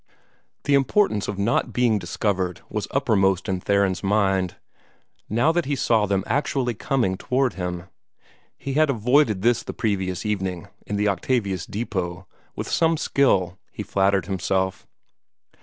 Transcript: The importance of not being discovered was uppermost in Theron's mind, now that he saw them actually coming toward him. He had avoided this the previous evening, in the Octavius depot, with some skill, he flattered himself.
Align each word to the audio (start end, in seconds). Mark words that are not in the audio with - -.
The 0.63 0.73
importance 0.73 1.27
of 1.27 1.37
not 1.37 1.73
being 1.73 1.99
discovered 1.99 2.61
was 2.69 2.87
uppermost 2.89 3.47
in 3.47 3.59
Theron's 3.61 4.01
mind, 4.03 4.55
now 5.29 5.51
that 5.51 5.65
he 5.65 5.75
saw 5.75 6.07
them 6.07 6.23
actually 6.25 6.73
coming 6.73 7.17
toward 7.17 7.53
him. 7.53 7.83
He 8.57 8.73
had 8.73 8.89
avoided 8.89 9.43
this 9.43 9.61
the 9.61 9.73
previous 9.73 10.25
evening, 10.25 10.69
in 10.87 10.95
the 10.95 11.07
Octavius 11.07 11.67
depot, 11.67 12.25
with 12.55 12.67
some 12.67 12.97
skill, 12.97 13.59
he 13.71 13.83
flattered 13.83 14.25
himself. 14.25 14.87